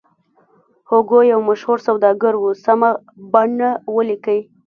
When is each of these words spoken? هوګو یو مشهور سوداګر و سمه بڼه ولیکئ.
هوګو 0.89 1.19
یو 1.31 1.39
مشهور 1.49 1.79
سوداګر 1.87 2.33
و 2.39 2.45
سمه 2.65 2.91
بڼه 3.33 3.69
ولیکئ. 3.95 4.39